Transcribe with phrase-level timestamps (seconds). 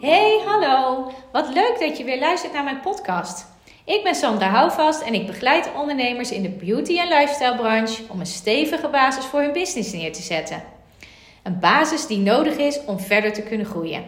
[0.00, 1.10] Hey, hallo.
[1.32, 3.46] Wat leuk dat je weer luistert naar mijn podcast.
[3.84, 8.20] Ik ben Sandra Houvast en ik begeleid ondernemers in de beauty- en lifestyle branche om
[8.20, 10.62] een stevige basis voor hun business neer te zetten.
[11.42, 14.04] Een basis die nodig is om verder te kunnen groeien.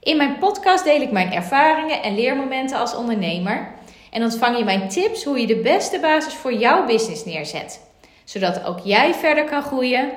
[0.00, 3.72] In mijn podcast deel ik mijn ervaringen en leermomenten als ondernemer
[4.10, 7.80] en ontvang je mijn tips hoe je de beste basis voor jouw business neerzet,
[8.24, 10.10] zodat ook jij verder kan groeien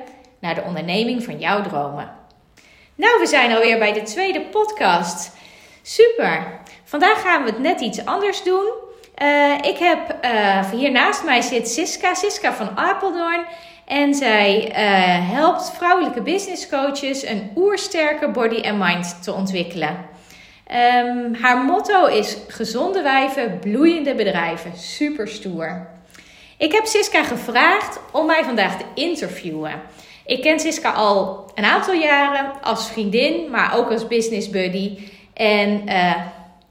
[0.43, 2.11] naar de onderneming van jouw dromen.
[2.95, 5.31] Nou, we zijn alweer bij de tweede podcast.
[5.81, 6.59] Super.
[6.83, 8.71] Vandaag gaan we het net iets anders doen.
[9.21, 13.45] Uh, ik heb uh, hier naast mij zit Siska, Siska van Apeldoorn.
[13.85, 19.97] En zij uh, helpt vrouwelijke business coaches een oersterke body en mind te ontwikkelen.
[20.71, 24.77] Um, haar motto is gezonde wijven, bloeiende bedrijven.
[24.77, 25.87] Super stoer.
[26.57, 29.81] Ik heb Siska gevraagd om mij vandaag te interviewen.
[30.25, 34.97] Ik ken Siska al een aantal jaren als vriendin, maar ook als business buddy.
[35.33, 36.15] En uh,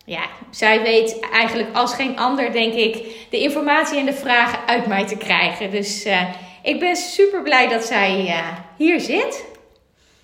[0.05, 4.87] ja, zij weet eigenlijk als geen ander, denk ik, de informatie en de vragen uit
[4.87, 5.71] mij te krijgen.
[5.71, 6.23] Dus uh,
[6.63, 9.45] ik ben super blij dat zij uh, hier zit.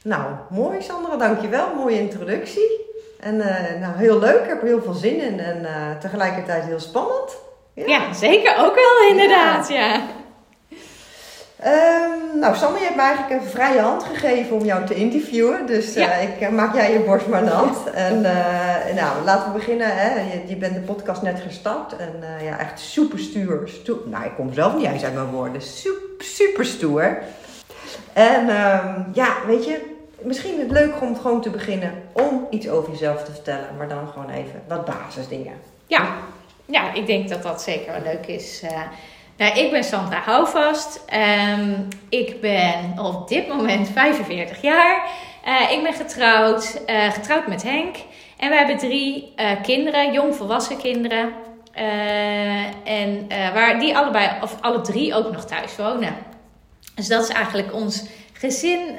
[0.03, 1.75] Nou, mooi Sandra, dankjewel.
[1.75, 2.87] Mooie introductie.
[3.21, 3.37] En
[3.81, 5.67] nou, heel leuk, ik heb er heel veel zin in en
[6.01, 7.37] tegelijkertijd heel spannend.
[7.75, 7.87] Ja.
[7.87, 9.87] ja, zeker ook wel inderdaad, ja.
[9.87, 10.01] ja.
[11.67, 15.67] Um, nou, Sander, je hebt me eigenlijk een vrije hand gegeven om jou te interviewen.
[15.67, 17.91] Dus uh, ik uh, maak jij je borst maar nat.
[17.91, 19.97] en uh, nou, laten we beginnen.
[19.97, 20.21] Hè.
[20.21, 21.97] Je, je, bent de podcast net gestart.
[21.97, 23.71] En ja, echt super stoer.
[24.05, 25.63] Nou, ik kom zelf niet eens uit mijn woorden.
[25.63, 27.19] Super, super stoer.
[28.13, 32.91] En um, ja, weet je, misschien het leuk om gewoon te beginnen om iets over
[32.91, 33.69] jezelf te vertellen.
[33.77, 35.55] Maar dan gewoon even wat basisdingen.
[35.87, 36.09] Ja,
[36.65, 38.63] ja ik denk dat dat zeker wel leuk is.
[39.39, 41.05] Nou, ik ben Sandra Houvast.
[41.59, 45.11] Um, ik ben op dit moment 45 jaar.
[45.47, 47.97] Uh, ik ben getrouwd, uh, getrouwd met Henk.
[48.37, 51.33] En we hebben drie uh, kinderen, jongvolwassen kinderen.
[52.85, 56.17] en waar die allebei, of alle drie ook nog thuis wonen.
[56.95, 58.97] Dus dat is eigenlijk ons gezin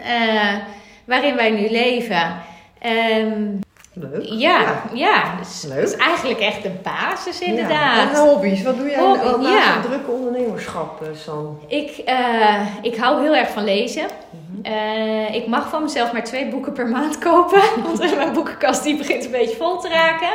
[1.06, 2.42] waarin wij nu leven.
[2.86, 3.60] Um,
[4.00, 4.26] Leuk.
[4.26, 5.36] Ja, ja.
[5.38, 5.84] Dus Leuk.
[5.84, 7.96] is eigenlijk echt de basis inderdaad.
[7.96, 8.10] Ja.
[8.10, 9.82] En hobby's, wat doe jij Hobby, naast ja.
[9.82, 11.60] drukke ondernemerschap, San?
[11.68, 14.04] Ik, uh, ik hou heel erg van lezen.
[14.04, 14.74] Mm -hmm.
[14.74, 17.62] uh, ik mag van mezelf maar twee boeken per maand kopen.
[17.86, 20.32] Want mijn boekenkast die begint een beetje vol te raken.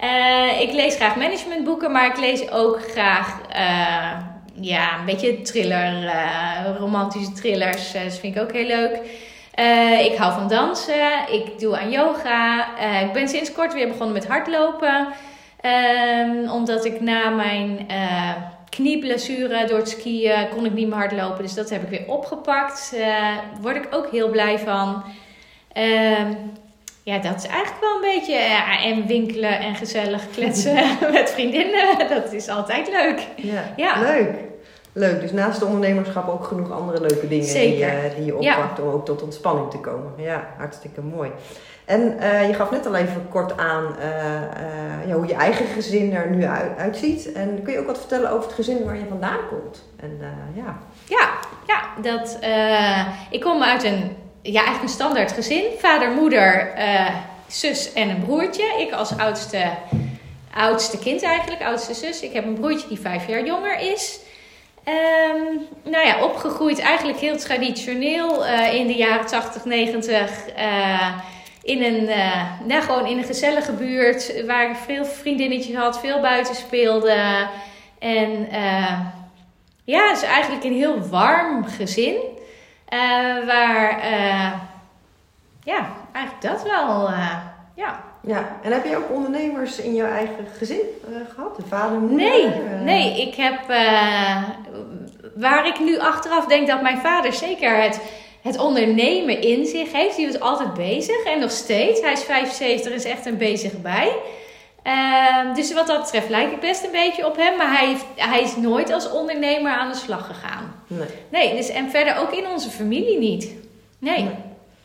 [0.00, 3.38] Uh, ik lees graag managementboeken, maar ik lees ook graag
[4.60, 6.12] ja, een beetje thriller,
[6.78, 7.92] romantische thrillers.
[7.92, 9.00] dat vind ik ook heel leuk.
[9.58, 11.32] Uh, ik hou van dansen.
[11.32, 12.68] Ik doe aan yoga.
[12.78, 15.06] Uh, ik ben sinds kort weer begonnen met hardlopen.
[15.62, 18.30] Um, omdat ik na mijn uh,
[18.68, 21.42] knieblessure door het skiën kon ik niet meer hardlopen.
[21.42, 22.94] Dus dat heb ik weer opgepakt.
[22.96, 25.04] Daar word ik ook heel blij van.
[25.76, 26.52] Um,
[27.02, 28.38] ja, dat is eigenlijk wel een beetje.
[28.82, 30.74] en winkelen en gezellig kletsen
[31.12, 32.08] met vriendinnen.
[32.08, 33.26] Dat is altijd leuk.
[33.36, 34.00] Ja, ja.
[34.00, 34.53] leuk.
[34.96, 38.80] Leuk, dus naast de ondernemerschap ook genoeg andere leuke dingen die, uh, die je oppakt
[38.80, 40.12] om ook tot ontspanning te komen.
[40.16, 41.30] Ja, hartstikke mooi.
[41.84, 46.14] En uh, je gaf net al even kort aan uh, ja, hoe je eigen gezin
[46.14, 47.32] er nu uit, uitziet.
[47.32, 49.84] En kun je ook wat vertellen over het gezin waar je vandaan komt?
[50.00, 50.18] En,
[50.54, 50.78] ja.
[51.08, 51.28] Ja,
[51.66, 52.38] ja dat,
[53.30, 55.64] ik kom uit een, ja, eigenlijk een standaard gezin.
[55.78, 56.72] Vader, moeder,
[57.46, 58.64] zus en een broertje.
[58.78, 59.70] Ik als oudste,
[60.54, 62.20] oudste kind eigenlijk, oudste zus.
[62.20, 64.22] Ik heb een broertje die vijf jaar jonger is.
[64.88, 70.56] Um, nou ja, opgegroeid eigenlijk heel traditioneel uh, in de jaren 80, 90.
[70.58, 71.16] Uh,
[71.62, 76.20] in een, uh, nou, gewoon in een gezellige buurt waar ik veel vriendinnetjes had, veel
[76.20, 77.48] buiten speelde.
[77.98, 78.48] En
[79.84, 82.16] ja, het is eigenlijk een heel warm gezin.
[83.46, 84.06] waar,
[85.64, 87.10] ja, eigenlijk dat wel,
[87.74, 88.12] ja.
[88.26, 91.56] Ja, en heb je ook ondernemers in jouw eigen gezin uh, gehad?
[91.56, 92.16] De vader, moeder?
[92.16, 92.80] Nee, uh...
[92.80, 93.26] nee.
[93.26, 94.42] Ik heb, uh,
[95.34, 98.00] waar ik nu achteraf denk dat mijn vader zeker het,
[98.42, 100.16] het ondernemen in zich heeft.
[100.16, 102.00] Die was altijd bezig en nog steeds.
[102.00, 104.16] Hij is 75 en is echt een bezig bij.
[104.82, 107.56] Ehm, dus wat dat betreft lijk ik best een beetje op hem.
[107.56, 110.74] Maar hij, hij is nooit als ondernemer aan de slag gegaan.
[110.86, 111.08] Nee.
[111.28, 113.54] Nee, dus, en verder ook in onze familie niet.
[113.98, 114.22] nee.
[114.22, 114.34] nee.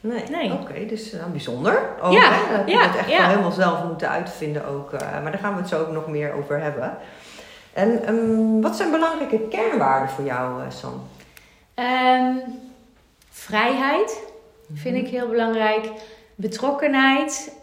[0.02, 0.24] Nee.
[0.30, 0.54] nee.
[0.54, 1.90] Oké, dus uh, bijzonder.
[2.02, 2.57] Ook, ja, hè?
[2.57, 3.18] Dat ja, je het echt ja.
[3.18, 4.94] wel helemaal zelf moeten uitvinden ook.
[4.94, 6.98] Uh, maar daar gaan we het zo ook nog meer over hebben.
[7.80, 11.08] En um, wat zijn belangrijke kernwaarden voor jou, uh, Sam?
[11.76, 12.42] Um,
[13.30, 14.20] vrijheid
[14.74, 15.92] vind ik heel belangrijk.
[16.36, 17.54] Betrokkenheid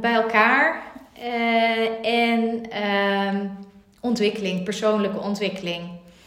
[0.00, 0.82] bij elkaar.
[2.02, 2.62] en
[3.34, 3.50] um,
[4.00, 5.82] ontwikkeling, persoonlijke ontwikkeling.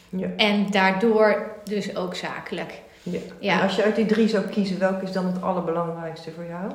[0.10, 0.28] Ja.
[0.38, 2.82] En daardoor dus ook zakelijk.
[3.04, 3.20] Ja.
[3.40, 3.54] Ja.
[3.54, 6.72] En als je uit die drie zou kiezen, welke is dan het allerbelangrijkste voor jou?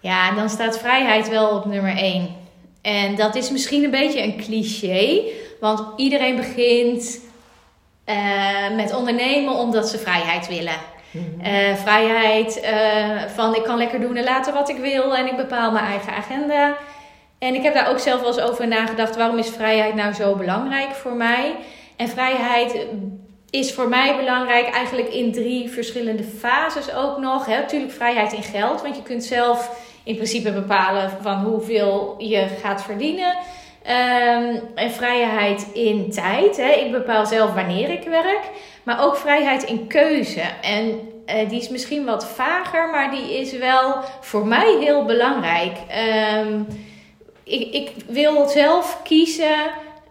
[0.00, 2.39] Ja, en dan staat vrijheid wel op nummer één.
[2.82, 5.22] En dat is misschien een beetje een cliché,
[5.60, 7.20] want iedereen begint
[8.04, 10.88] eh, met ondernemen omdat ze vrijheid willen.
[11.42, 15.36] Eh, vrijheid eh, van ik kan lekker doen en laten wat ik wil en ik
[15.36, 16.76] bepaal mijn eigen agenda.
[17.38, 19.16] En ik heb daar ook zelf wel eens over nagedacht.
[19.16, 21.54] Waarom is vrijheid nou zo belangrijk voor mij?
[21.96, 22.86] En vrijheid
[23.50, 27.46] is voor mij belangrijk eigenlijk in drie verschillende fases ook nog.
[27.46, 27.58] Hè?
[27.58, 32.82] Natuurlijk vrijheid in geld, want je kunt zelf in principe bepalen van hoeveel je gaat
[32.82, 33.36] verdienen.
[33.82, 36.56] Ehm, en vrijheid in tijd.
[36.56, 36.70] Hè?
[36.70, 38.40] Ik bepaal zelf wanneer ik werk.
[38.82, 40.42] Maar ook vrijheid in keuze.
[40.62, 45.76] En eh, die is misschien wat vager, maar die is wel voor mij heel belangrijk.
[45.88, 46.60] Ehm,
[47.44, 49.56] ik, ik wil zelf kiezen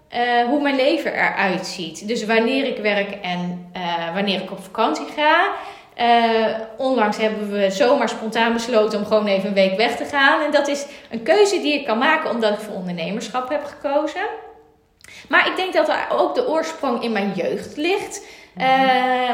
[0.09, 2.07] eh, hoe mijn leven eruit ziet.
[2.07, 5.51] Dus wanneer ik werk en eh, wanneer ik op vakantie ga.
[5.99, 6.45] Eh,
[6.77, 10.41] onlangs hebben we zomaar spontaan besloten om gewoon even een week weg te gaan.
[10.41, 14.21] En dat is een keuze die ik kan maken omdat ik voor ondernemerschap heb gekozen.
[15.29, 18.25] Maar ik denk dat er ook de oorsprong in mijn jeugd ligt.
[18.57, 19.29] Eh,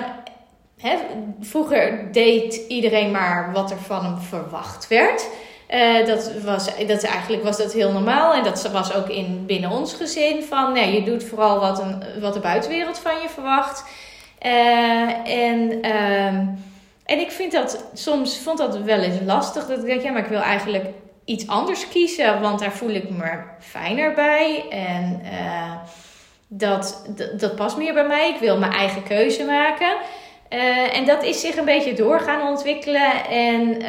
[0.77, 0.97] hè,
[1.41, 5.29] vroeger deed iedereen maar wat er van hem verwacht werd.
[5.67, 8.33] Eh, dat was, dat eigenlijk was dat heel normaal.
[8.33, 10.43] En dat was ook in, binnen ons gezin.
[10.43, 13.83] Van nee, je doet vooral wat, een, wat de buitenwereld van je verwacht.
[14.45, 16.45] Eh, en, ehm,
[17.05, 19.67] en ik vind dat soms vond dat wel eens lastig.
[19.67, 20.85] Dat ik denk, ja, maar ik wil eigenlijk
[21.25, 22.41] iets anders kiezen.
[22.41, 24.65] Want daar voel ik me fijner bij.
[24.69, 25.71] En eh,
[26.47, 28.29] dat, dat, dat past meer bij mij.
[28.29, 29.95] Ik wil mijn eigen keuze maken.
[30.49, 33.25] Eh, en dat is zich een beetje door gaan ontwikkelen.
[33.29, 33.81] En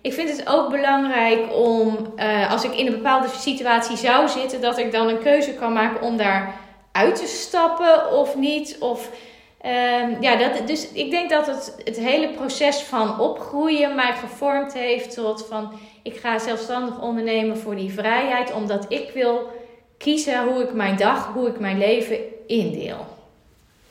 [0.00, 2.14] ik vind het ook belangrijk om,
[2.50, 6.02] als ik in een bepaalde situatie zou zitten, dat ik dan een keuze kan maken
[6.02, 6.54] om daar
[6.92, 8.76] uit te stappen of niet.
[8.78, 9.10] Of,
[9.60, 14.72] ehm, ja, dat, dus ik denk dat het, het hele proces van opgroeien mij gevormd
[14.72, 15.72] heeft tot van
[16.02, 19.50] ik ga zelfstandig ondernemen voor die vrijheid, omdat ik wil
[19.98, 23.06] kiezen hoe ik mijn dag, hoe ik mijn leven indeel.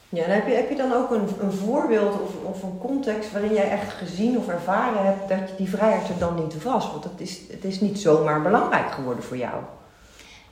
[0.09, 3.31] Ja, en heb je, heb je dan ook een, een voorbeeld of, of een context
[3.31, 6.91] waarin jij echt gezien of ervaren hebt dat je die vrijheid er dan niet was?
[6.91, 9.61] Want het is, het is niet zomaar belangrijk geworden voor jou.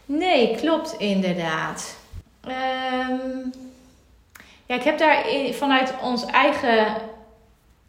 [0.05, 1.95] Nee, klopt inderdaad.
[2.41, 3.49] Ehm,
[4.67, 6.85] ja, ik heb daar vanuit ons eigen,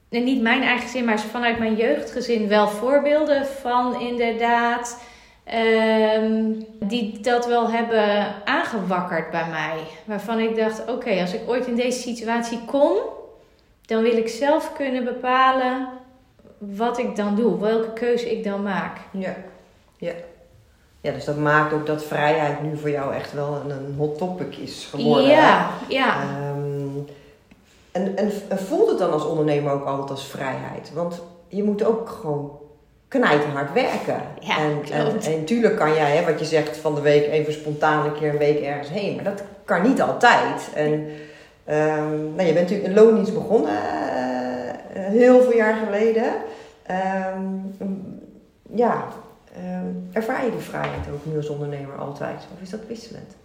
[0.09, 4.99] nee, niet mijn eigen zin, maar vanuit mijn jeugdgezin wel voorbeelden van inderdaad.
[5.45, 9.77] ehm, die dat wel hebben aangewakkerd bij mij.
[10.05, 12.93] Waarvan ik dacht: oké, als ik ooit in deze situatie kom,
[13.87, 15.89] dan wil ik zelf kunnen bepalen
[16.59, 18.97] wat ik dan doe, welke keuze ik dan maak.
[19.11, 19.35] Ja.
[19.97, 20.13] Ja.
[21.01, 24.57] Ja, dus dat maakt ook dat vrijheid nu voor jou echt wel een, hot topic
[24.57, 25.25] is geworden.
[25.27, 25.33] hè?
[25.33, 26.17] Ja, ja.
[27.99, 30.93] En, en, en voelt het dan als ondernemer ook altijd als vrijheid?
[30.95, 32.59] Want je moet ook gewoon
[33.09, 34.23] knijterhard werken.
[34.41, 35.27] Ja, en, en, klopt.
[35.27, 38.31] en tuurlijk kan jij, hè, wat je zegt, van de week even spontaan een keer
[38.31, 39.15] een week ergens heen.
[39.15, 40.71] Maar dat kan niet altijd.
[40.75, 41.07] En
[41.65, 43.77] ehm, nou, je bent natuurlijk in loondienst begonnen,
[44.93, 46.33] eh, heel veel jaar geleden.
[46.83, 47.45] Ehm,
[48.75, 49.05] ja,
[49.57, 52.47] ehm, ervaar je die vrijheid ook nu als ondernemer altijd?
[52.55, 53.37] Of is dat wisselend?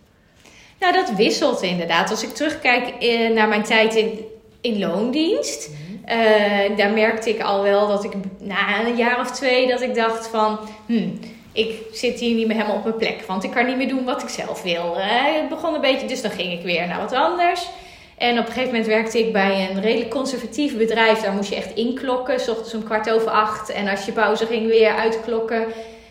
[0.80, 2.10] Nou, dat wisselt inderdaad.
[2.10, 4.20] Als ik terugkijk eh, naar mijn tijd in,
[4.64, 5.70] in loondienst,
[6.06, 9.96] eh, daar merkte ik al wel dat ik na een jaar of twee dat ik
[9.96, 11.20] dacht van, hmm,
[11.52, 14.04] ik zit hier niet meer helemaal op mijn plek, want ik kan niet meer doen
[14.04, 14.98] wat ik zelf wil.
[14.98, 17.70] Eh, het begon een beetje, dus dan ging ik weer naar wat anders.
[18.18, 21.22] En op een gegeven moment werkte ik bij een redelijk conservatief bedrijf.
[21.22, 23.70] Daar moest je echt inklokken, s ochtends om kwart over acht.
[23.70, 25.66] En als je pauze ging, weer uitklokken.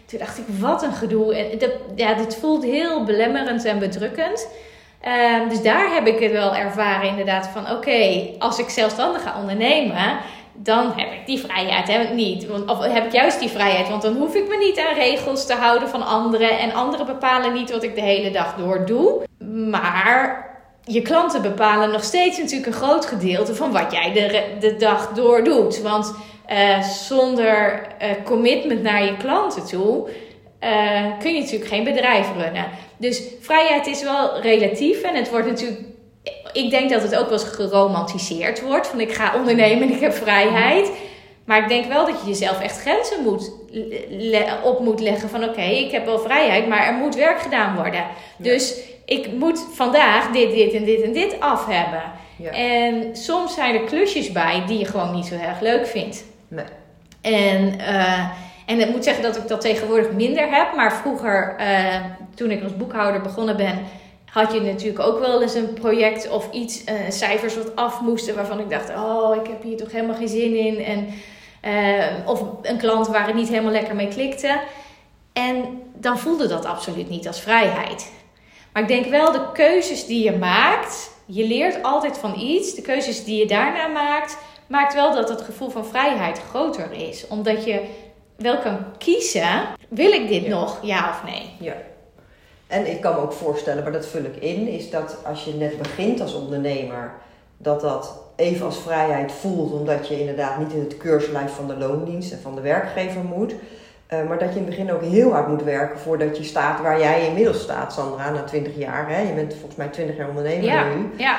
[0.06, 1.34] Toen dacht ik, wat een gedoe.
[1.34, 4.48] En dat, ja, dit voelt heel belemmerend en bedrukkend.
[5.02, 7.70] Ehm, dus daar heb ik het wel ervaren inderdaad van...
[7.70, 10.18] oké, als ik zelfstandig ga ondernemen...
[10.52, 12.46] dan heb ik die vrijheid heb ik niet.
[12.46, 13.88] Want, of heb ik juist die vrijheid.
[13.88, 16.58] Want dan hoef ik me niet aan regels te houden van anderen.
[16.58, 19.22] En anderen bepalen niet wat ik de hele dag door doe.
[19.70, 20.50] Maar
[20.84, 23.54] je klanten bepalen nog steeds natuurlijk een groot gedeelte...
[23.54, 25.80] van wat jij de, de dag door doet.
[25.80, 26.14] Want
[26.46, 30.08] eh, zonder eh, commitment naar je klanten toe...
[30.62, 32.66] eh, kun je natuurlijk geen bedrijf runnen.
[32.96, 35.80] Dus vrijheid is wel relatief en het wordt natuurlijk.
[36.52, 38.86] Ik denk dat het ook wel eens geromantiseerd wordt.
[38.86, 40.90] Van ik ga ondernemen en ik heb vrijheid.
[41.44, 43.52] Maar ik denk wel dat je jezelf echt grenzen moet
[44.62, 45.28] op moet leggen.
[45.28, 48.04] Van oké, ik heb wel vrijheid, maar er moet werk gedaan worden.
[48.36, 52.02] Dus ik moet vandaag dit, dit en dit en dit af hebben.
[52.38, 52.50] Ja.
[52.50, 56.24] En soms zijn er klusjes bij die je gewoon niet zo erg leuk vindt.
[56.48, 56.64] Nee.
[57.20, 58.28] En, eh,
[58.72, 60.74] en ik moet zeggen dat ik dat tegenwoordig minder heb.
[60.76, 62.00] Maar vroeger, eh,
[62.34, 63.82] toen ik als boekhouder begonnen ben,
[64.24, 68.34] had je natuurlijk ook wel eens een project of iets, uh, cijfers wat af moesten,
[68.34, 70.84] waarvan ik dacht, oh, ik heb hier toch helemaal geen zin in.
[70.84, 71.08] En,
[71.64, 74.60] uh, of een klant waar het niet helemaal lekker mee klikte.
[75.32, 78.12] En dan voelde dat absoluut niet als vrijheid.
[78.72, 82.74] Maar ik denk wel de keuzes die je maakt, je leert altijd van iets.
[82.74, 87.26] De keuzes die je daarna maakt, maakt wel dat het gevoel van vrijheid groter is.
[87.28, 87.80] Omdat je
[88.42, 91.50] wel kan kiezen, wil ik dit nog, ja of nee?
[91.60, 91.74] Ja.
[92.66, 95.54] En ik kan me ook voorstellen, maar dat vul ik in, is dat als je
[95.54, 97.12] net begint als ondernemer,
[97.56, 101.76] dat dat even als vrijheid voelt, omdat je inderdaad niet in het keurslijf van de
[101.76, 103.54] loondienst en van de werkgever moet.
[104.12, 106.80] Uh, maar dat je in het begin ook heel hard moet werken voordat je staat
[106.80, 109.08] waar jij inmiddels staat, Sandra, na 20 jaar.
[109.08, 109.20] Hè?
[109.20, 111.10] Je bent volgens mij 20 jaar ondernemer ja, nu.
[111.16, 111.38] Ja.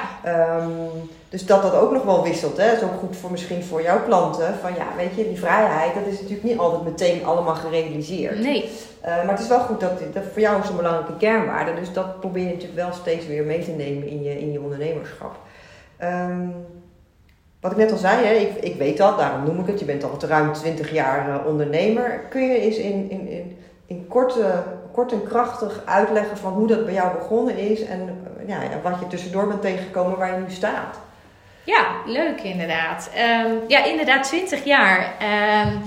[0.58, 2.58] Um, dus dat dat ook nog wel wisselt.
[2.58, 2.68] Hè?
[2.68, 4.56] Dat is ook goed voor misschien voor jouw klanten.
[4.62, 8.40] Van ja, weet je, die vrijheid, dat is natuurlijk niet altijd meteen allemaal gerealiseerd.
[8.40, 8.64] Nee.
[8.64, 11.74] Uh, maar het is wel goed dat, dat voor jou is een belangrijke kernwaarde.
[11.74, 14.62] Dus dat probeer je natuurlijk wel steeds weer mee te nemen in je, in je
[14.62, 15.36] ondernemerschap.
[16.04, 16.56] Um,
[17.62, 19.80] wat ik net al zei, hè, ik, ik weet dat, daarom noem ik het.
[19.80, 22.20] Je bent al ruim 20 jaar uh, ondernemer.
[22.30, 26.86] Kun je eens in, in, in, in korte, kort en krachtig uitleggen van hoe dat
[26.86, 30.52] bij jou begonnen is en uh, ja, wat je tussendoor bent tegengekomen waar je nu
[30.52, 30.98] staat?
[31.66, 33.12] Ja, leuk inderdaad.
[33.46, 35.16] Um, ja, inderdaad 20 jaar.
[35.66, 35.82] Um,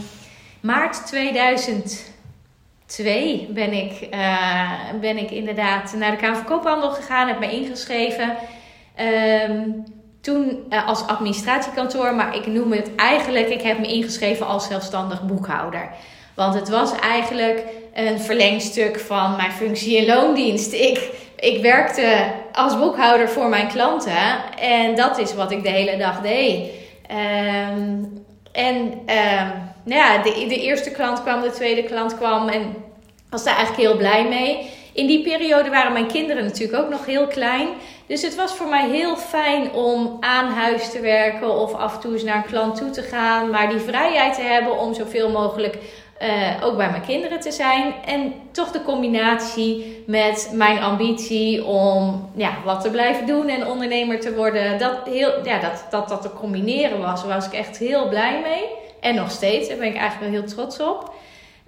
[0.60, 7.38] maart 2002 ben ik, uh, ben ik inderdaad naar de Kamer van Koophandel gegaan, heb
[7.38, 8.36] me ingeschreven.
[9.48, 9.84] Um,
[10.20, 15.22] toen uh, als administratiekantoor, maar ik noem het eigenlijk, ik heb me ingeschreven als zelfstandig
[15.22, 15.90] boekhouder.
[16.34, 17.62] Want het was eigenlijk
[17.94, 20.72] een verlengstuk van mijn functie in loondienst.
[20.72, 25.96] Ik, ik werkte als boekhouder voor mijn klanten en dat is wat ik de hele
[25.96, 26.70] dag deed.
[27.10, 29.52] Um, en um,
[29.84, 32.74] nou ja, de, de eerste klant kwam, de tweede klant kwam en
[33.30, 34.70] was daar eigenlijk heel blij mee.
[34.92, 37.68] In die periode waren mijn kinderen natuurlijk ook nog heel klein.
[38.06, 42.00] Dus het was voor mij heel fijn om aan huis te werken of af en
[42.00, 43.50] toe eens naar een klant toe te gaan.
[43.50, 45.78] Maar die vrijheid te hebben om zoveel mogelijk
[46.22, 47.94] uh, ook bij mijn kinderen te zijn.
[48.06, 54.20] En toch de combinatie met mijn ambitie om ja, wat te blijven doen en ondernemer
[54.20, 54.78] te worden.
[54.78, 58.64] Dat, heel, ja, dat, dat dat te combineren was, was ik echt heel blij mee.
[59.00, 61.14] En nog steeds, daar ben ik eigenlijk wel heel trots op.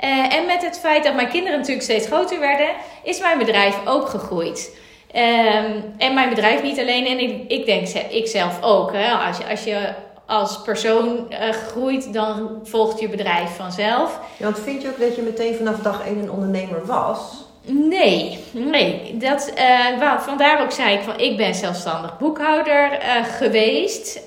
[0.04, 2.68] Uh, en met het feit dat mijn kinderen natuurlijk steeds groter werden,
[3.02, 4.78] is mijn bedrijf ook gegroeid.
[5.14, 7.86] Um, en mijn bedrijf niet alleen, en ik, ik denk
[8.26, 8.92] zelf ook.
[8.92, 9.10] Hè?
[9.10, 9.88] Als, je, als je
[10.28, 14.20] als persoon uh, groeit, dan volgt je bedrijf vanzelf.
[14.36, 17.46] Ja, want vind je ook dat je meteen vanaf dag één een ondernemer was?
[17.62, 19.16] Nee, nee.
[19.16, 19.52] Dat,
[20.00, 24.26] uh, vandaar ook zei ik van ik ben zelfstandig boekhouder uh, geweest.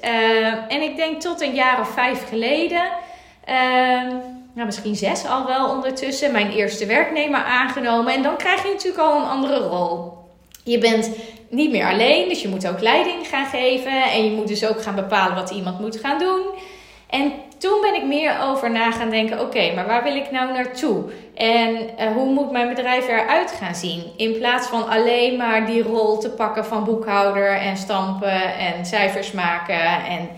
[0.68, 2.84] en ik denk tot een jaar of vijf geleden
[3.46, 4.16] ehm,
[4.54, 8.14] nou, misschien zes al wel ondertussen, mijn eerste werknemer aangenomen.
[8.14, 10.21] En dan krijg je natuurlijk al een andere rol.
[10.64, 11.12] Je bent
[11.50, 14.04] niet meer alleen, dus je moet ook leiding gaan geven.
[14.12, 16.42] En je moet dus ook gaan bepalen wat iemand moet gaan doen.
[17.10, 20.54] En toen ben ik meer over na gaan denken: oké, maar waar wil ik nou
[20.54, 21.04] naartoe?
[21.36, 24.04] En uh, hoe moet mijn bedrijf eruit gaan zien?
[24.18, 29.32] In plaats van alleen maar die rol te pakken van boekhouder en stampen en cijfers
[29.32, 30.30] maken en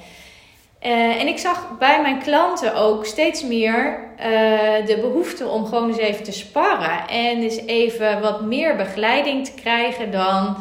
[0.86, 5.88] uh, en ik zag bij mijn klanten ook steeds meer uh, de behoefte om gewoon
[5.88, 7.08] eens even te sparren.
[7.08, 10.56] En eens even wat meer begeleiding te krijgen dan,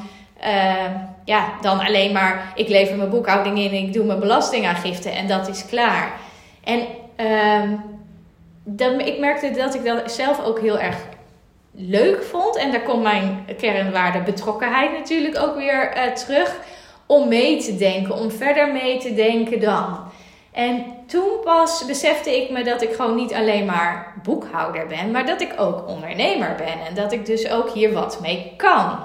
[0.45, 0.85] uh,
[1.25, 5.49] ja, dan alleen maar ik lever mijn boekhouding in ik doe mijn belastingaangifte en dat
[5.49, 6.13] is klaar.
[6.65, 6.81] En
[7.17, 7.77] ehm,
[8.65, 10.97] dan, ik merkte dat ik dat zelf ook heel erg
[11.75, 12.57] leuk vond.
[12.57, 16.57] En daar komt mijn kernwaarde betrokkenheid natuurlijk ook weer terug
[17.13, 19.99] om mee te denken, om verder mee te denken dan.
[20.53, 25.27] En toen pas besefte ik me dat ik gewoon niet alleen maar boekhouder ben, maar
[25.27, 28.99] dat ik ook ondernemer ben en dat ik dus ook hier wat mee kan.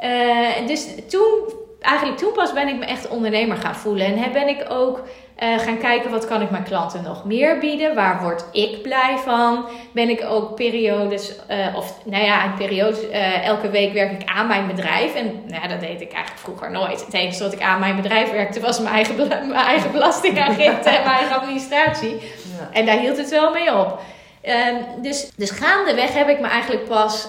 [0.00, 4.48] Uh, dus toen, eigenlijk toen pas ben ik me echt ondernemer gaan voelen en ben
[4.48, 5.02] ik ook
[5.42, 7.94] uh, gaan kijken wat kan ik mijn klanten nog meer bieden.
[7.94, 9.68] Waar word ik blij van?
[9.92, 14.28] Ben ik ook periodes, uh, of nou ja, een periode, uh, elke week werk ik
[14.28, 15.14] aan mijn bedrijf.
[15.14, 17.04] En nou dat deed ik eigenlijk vroeger nooit.
[17.04, 21.04] Het enige wat ik aan mijn bedrijf werkte was mijn eigen, mijn eigen belastingaangifte en
[21.04, 22.12] mijn eigen administratie.
[22.58, 22.68] Ja.
[22.72, 24.00] En daar hield het wel mee op.
[24.42, 27.28] Ehm, dus, dus gaandeweg heb ik me eigenlijk pas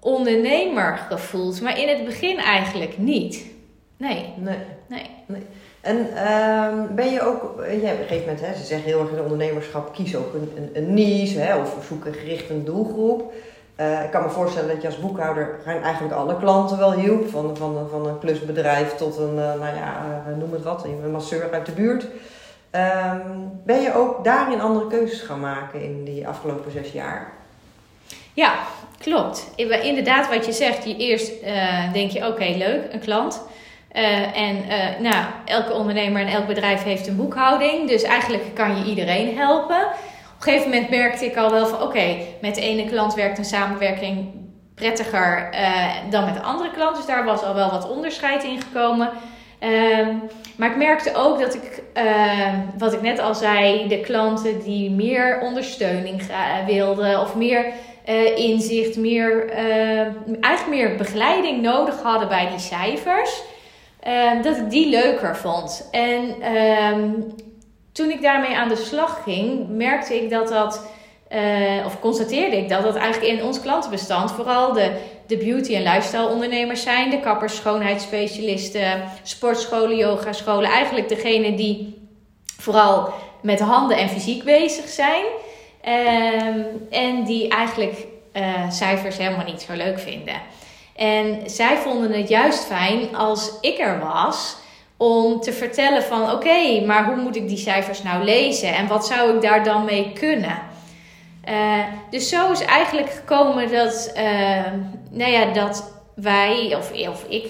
[0.00, 1.60] ondernemer gevoeld.
[1.60, 3.46] Maar in het begin eigenlijk niet.
[3.96, 4.32] Nee.
[4.36, 4.58] Nee.
[4.88, 5.10] Nee.
[5.26, 5.42] nee.
[5.80, 7.42] En um, ben je ook,
[7.82, 10.70] ja, op een gegeven moment, hè, ze zeggen heel erg in ondernemerschap, kies ook een,
[10.72, 13.32] een, niche hè, of zoek een gericht een doelgroep.
[13.76, 17.56] Uh, ik kan me voorstellen dat je als boekhouder eigenlijk alle klanten wel hielp, van,
[17.56, 21.66] van, van een klusbedrijf tot een, uh, nou ja, noem het wat, een masseur uit
[21.66, 22.02] de buurt.
[22.02, 27.32] Um, ben je ook daarin andere keuzes gaan maken in die afgelopen zes jaar?
[28.34, 28.54] Ja,
[28.98, 29.50] klopt.
[29.56, 31.32] Inderdaad, wat je zegt, je eerst
[31.92, 33.42] denk je, oké, leuk, een klant.
[33.96, 37.88] Uh, en uh, nou, elke ondernemer en elk bedrijf heeft een boekhouding.
[37.88, 39.80] Dus eigenlijk kan je iedereen helpen.
[39.80, 43.38] Op een gegeven moment merkte ik al wel van oké, met de ene klant werkt
[43.38, 44.28] een samenwerking
[44.74, 46.96] prettiger uh, dan met de andere klant.
[46.96, 49.10] Dus daar was al wel wat onderscheid in gekomen.
[49.58, 50.14] Ehm,
[50.56, 54.90] maar ik merkte ook dat ik, ehm, wat ik net al zei, de klanten die
[54.90, 56.22] meer ondersteuning
[56.66, 57.64] wilden of meer
[58.36, 59.50] inzicht, meer,
[60.40, 63.42] eigenlijk meer begeleiding nodig hadden bij die cijfers,
[64.06, 65.88] uh, dat ik die leuker vond.
[65.90, 66.34] En
[67.92, 70.86] toen ik daarmee aan de slag ging, merkte ik dat dat,
[71.86, 74.92] of constateerde ik dat dat eigenlijk in ons klantenbestand vooral de,
[75.26, 82.08] de beauty- en lifestyle ondernemers zijn, de kappers, schoonheidsspecialisten, sportscholen, yogascholen, eigenlijk degene die
[82.58, 85.24] vooral met handen en fysiek bezig zijn.
[85.84, 90.34] Um, en die eigenlijk uh, cijfers helemaal niet zo leuk vinden.
[91.00, 94.56] En zij vonden het juist fijn als ik er was
[94.96, 99.06] om te vertellen van oké, maar hoe moet ik die cijfers nou lezen en wat
[99.06, 100.58] zou ik daar dan mee kunnen?
[101.48, 104.22] Uh, dus zo is eigenlijk gekomen dat, uh,
[105.10, 107.46] nou ja, dat wij, of, of ik,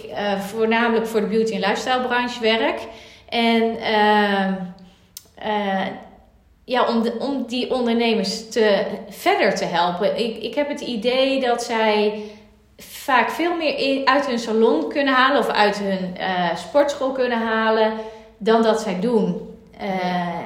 [0.49, 2.81] voornamelijk voor de beauty en lifestyle branche werk.
[3.29, 3.79] En
[6.65, 10.19] ja, om, om die ondernemers te, verder te helpen.
[10.19, 12.23] Ik, ik heb het idee dat zij
[12.81, 17.93] vaak veel meer uit hun salon kunnen halen of uit hun uh, sportschool kunnen halen
[18.39, 19.49] dan dat zij doen.
[19.83, 20.39] Uh,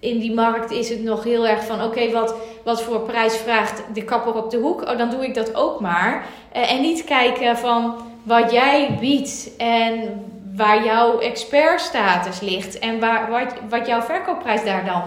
[0.00, 3.82] in die markt is het nog heel erg van: oké, wat, wat voor prijs vraagt
[3.94, 4.82] de kapper op de hoek?
[4.82, 6.26] Oh, dan doe ik dat ook maar.
[6.56, 10.24] Uh, en niet kijken van wat jij biedt en
[10.56, 15.02] waar jouw expertstatus ligt en waar, wat, wat jouw verkoopprijs daar dan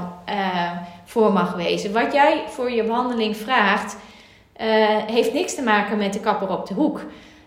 [1.05, 1.93] voor mag wezen.
[1.93, 3.97] Wat jij voor je behandeling vraagt,
[5.07, 7.01] heeft niks te maken met de kapper op de hoek.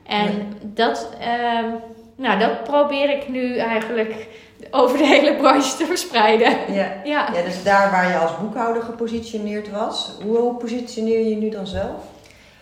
[0.06, 1.72] En dat, uh,
[2.16, 4.26] nou, dat probeer ik nu eigenlijk
[4.70, 6.50] over de hele branche te verspreiden.
[6.68, 6.74] Ja.
[7.04, 7.28] ja.
[7.34, 7.42] Ja.
[7.42, 12.10] dus daar waar je als boekhouder gepositioneerd was, hoe positioneer je je nu dan zelf?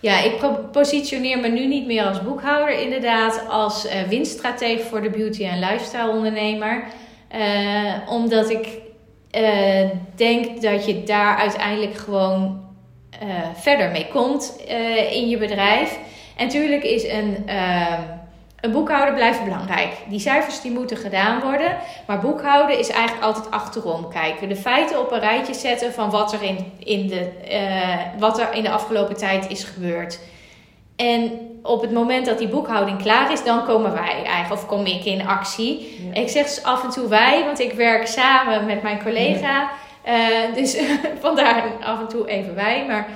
[0.00, 0.40] Ja, ik
[0.72, 5.58] positioneer me nu niet meer als boekhouder, inderdaad, als uh, winststratege voor de beauty- en
[5.58, 6.84] lifestyle ondernemer.
[7.36, 8.66] Uh, omdat ik
[9.36, 12.60] uh, denk dat je daar uiteindelijk gewoon
[13.54, 14.60] verder mee komt
[15.10, 15.98] in je bedrijf.
[16.36, 18.02] En natuurlijk is een ehm,
[18.60, 19.92] een boekhouder blijft belangrijk.
[20.08, 21.76] Die cijfers die moeten gedaan worden.
[22.06, 24.48] Maar boekhouden is eigenlijk altijd achterom kijken.
[24.48, 28.52] De feiten op een rijtje zetten van wat er in, in, de, uh, wat er
[28.52, 30.20] in de afgelopen tijd is gebeurd.
[30.96, 31.30] En
[31.62, 35.04] op het moment dat die boekhouding klaar is, dan komen wij eigenlijk, of kom ik
[35.04, 36.00] in actie.
[36.12, 39.70] Ik zeg af en toe wij, want ik werk samen met mijn collega.
[40.08, 40.78] Uh, dus
[41.20, 42.86] vandaar af en toe even wij.
[42.86, 43.08] Maar,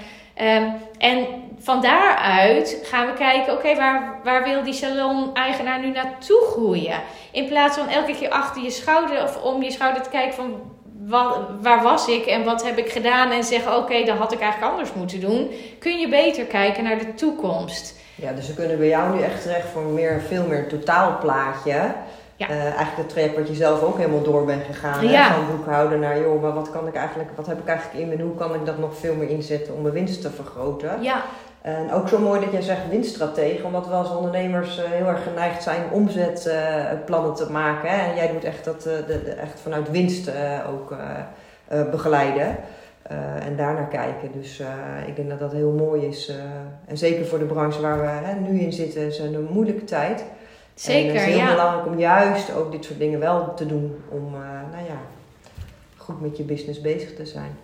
[0.42, 1.26] um, en
[1.58, 7.00] van daaruit gaan we kijken, oké, waar, waar wil die salon-eigenaar nu naartoe groeien?
[7.30, 10.60] In plaats van elke keer achter je schouder of om je schouder te kijken van
[11.06, 14.40] wat, waar was ik en wat heb ik gedaan en zeggen, oké, dat had ik
[14.40, 18.02] eigenlijk anders moeten doen, kun je beter kijken naar de toekomst.
[18.14, 21.94] Ja, dus we kunnen bij jou nu echt terecht voor meer, veel meer totaalplaatje.
[22.36, 22.50] Ja.
[22.50, 25.08] Uh, eigenlijk het traject wat je zelf ook helemaal door bent gegaan.
[25.08, 25.28] Ja.
[25.28, 25.34] Hè?
[25.34, 28.14] Van boekhouden naar, joh, maar wat, kan ik eigenlijk, wat heb ik eigenlijk in me
[28.14, 31.02] en hoe kan ik dat nog veel meer inzetten om mijn winst te vergroten?
[31.02, 31.22] Ja.
[31.62, 35.22] En ook zo mooi dat jij zegt winststratege, omdat we als ondernemers uh, heel erg
[35.22, 37.88] geneigd zijn omzetplannen te maken.
[37.88, 38.10] Hè?
[38.10, 40.30] En jij doet echt dat de, de, echt vanuit winst
[40.72, 40.96] ook
[41.90, 42.56] begeleiden
[43.42, 44.32] en daarnaar kijken.
[44.32, 44.62] Dus
[45.06, 46.32] ik denk dat dat heel mooi is.
[46.86, 50.24] en zeker voor de branche waar we hè, nu in zitten, is een moeilijke tijd.
[50.74, 51.50] Zeker, en het is heel ja.
[51.50, 54.04] belangrijk om juist ook dit soort dingen wel te doen.
[54.08, 54.30] Om
[54.72, 55.00] nou ja,
[55.96, 57.58] goed met je business bezig te zijn.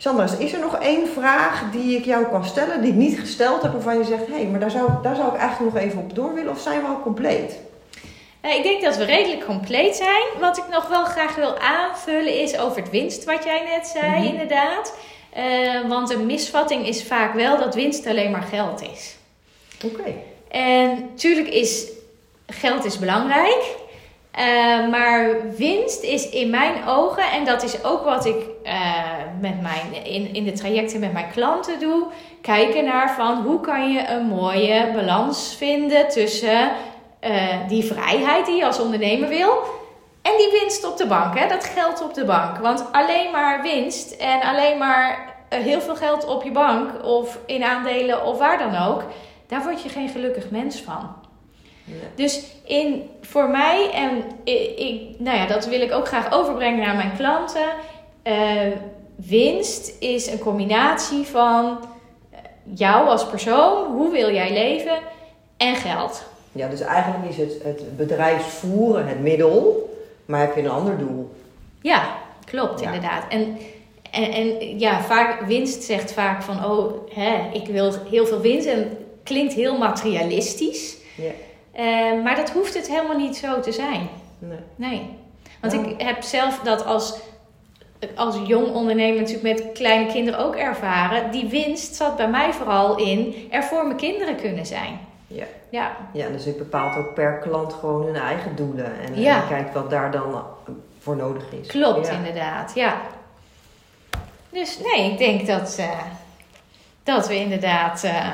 [0.00, 3.62] Sandra, is er nog één vraag die ik jou kan stellen, die ik niet gesteld
[3.62, 5.98] heb, waarvan je zegt: hé, hey, maar daar zou, daar zou ik eigenlijk nog even
[5.98, 7.58] op door willen, of zijn we al compleet?
[8.42, 10.22] Uh, ik denk dat we redelijk compleet zijn.
[10.40, 14.06] Wat ik nog wel graag wil aanvullen is over het winst, wat jij net zei,
[14.06, 14.24] mm -hmm.
[14.26, 14.94] inderdaad.
[15.36, 19.16] Uh, want een misvatting is vaak wel dat winst alleen maar geld is.
[19.84, 20.00] Oké.
[20.00, 20.14] Okay.
[20.48, 21.86] En natuurlijk is
[22.52, 23.76] geld is belangrijk.
[24.38, 28.72] Uh, maar winst is in mijn ogen, en dat is ook wat ik uh,
[29.40, 32.06] met mijn, in, in de trajecten met mijn klanten doe,
[32.42, 36.70] kijken naar van hoe kan je een mooie balans vinden tussen
[37.20, 39.62] uh, die vrijheid die je als ondernemer wil
[40.22, 42.58] en die winst op de bank, hè, dat geld op de bank.
[42.58, 47.64] Want alleen maar winst en alleen maar heel veel geld op je bank of in
[47.64, 49.02] aandelen of waar dan ook,
[49.46, 51.17] daar word je geen gelukkig mens van.
[52.14, 54.22] Dus in, voor mij, en
[54.76, 57.66] ik, nou ja, dat wil ik ook graag overbrengen naar mijn klanten.
[58.24, 58.34] Uh,
[59.16, 61.64] winst is een combinatie van
[62.32, 62.38] uh,
[62.74, 64.98] jou als persoon, hoe wil jij leven
[65.56, 66.24] en geld.
[66.52, 69.88] Ja, dus eigenlijk is het, het bedrijf voeren het middel,
[70.26, 71.30] maar heb je een ander doel.
[71.80, 72.08] Ja,
[72.44, 72.86] klopt Ja.
[72.86, 73.24] inderdaad.
[73.28, 73.58] En,
[74.10, 78.66] en, en ja, vaak, winst zegt vaak van, oh, hè, ik wil heel veel winst.
[78.66, 80.96] En klinkt heel materialistisch.
[81.16, 81.30] Ja.
[81.78, 84.08] Eh, maar dat hoeft het helemaal niet zo te zijn.
[84.38, 84.58] Nee.
[84.76, 85.16] Nee.
[85.60, 87.14] Want ik heb zelf dat als,
[88.14, 91.30] als jong ondernemer natuurlijk met kleine kinderen ook ervaren.
[91.30, 95.00] Die winst zat bij mij vooral in er voor mijn kinderen kunnen zijn.
[95.26, 95.44] Ja.
[95.70, 99.00] Ja, ja, dus ik bepaalt ook per klant gewoon hun eigen doelen.
[99.06, 99.42] En, Ja.
[99.42, 100.42] en kijkt wat daar dan
[100.98, 101.66] voor nodig is.
[101.66, 102.12] klopt Ja.
[102.12, 102.72] inderdaad.
[102.74, 102.96] Ja.
[104.50, 105.98] Dus nee, ik denk dat, eh,
[107.02, 108.26] dat we inderdaad eh,